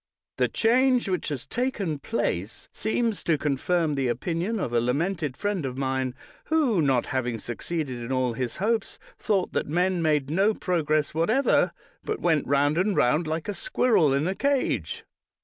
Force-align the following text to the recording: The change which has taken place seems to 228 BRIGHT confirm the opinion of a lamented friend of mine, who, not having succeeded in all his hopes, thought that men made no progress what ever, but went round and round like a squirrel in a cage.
The 0.39 0.47
change 0.47 1.07
which 1.07 1.27
has 1.29 1.45
taken 1.45 1.99
place 1.99 2.67
seems 2.71 3.19
to 3.23 3.37
228 3.37 3.37
BRIGHT 3.37 3.41
confirm 3.43 3.93
the 3.93 4.07
opinion 4.07 4.59
of 4.59 4.73
a 4.73 4.81
lamented 4.81 5.37
friend 5.37 5.63
of 5.63 5.77
mine, 5.77 6.15
who, 6.45 6.81
not 6.81 7.05
having 7.13 7.37
succeeded 7.37 7.99
in 8.01 8.11
all 8.11 8.33
his 8.33 8.55
hopes, 8.55 8.97
thought 9.19 9.53
that 9.53 9.67
men 9.67 10.01
made 10.01 10.31
no 10.31 10.55
progress 10.55 11.13
what 11.13 11.29
ever, 11.29 11.71
but 12.03 12.19
went 12.19 12.47
round 12.47 12.79
and 12.79 12.97
round 12.97 13.27
like 13.27 13.47
a 13.47 13.53
squirrel 13.53 14.11
in 14.11 14.27
a 14.27 14.33
cage. 14.33 15.03